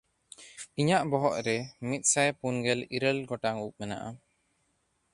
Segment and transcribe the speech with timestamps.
[0.79, 1.57] ᱤᱧᱟᱜ ᱵᱚᱦᱚᱜ ᱨᱮ
[1.87, 4.09] ᱢᱤᱫᱥᱟᱭ ᱯᱩᱱᱜᱮᱞ ᱤᱨᱟᱹᱞ ᱜᱚᱴᱟᱝ ᱩᱵ ᱢᱮᱱᱟᱜᱼᱟ᱾